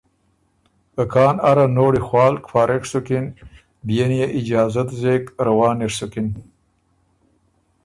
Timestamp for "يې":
4.19-4.27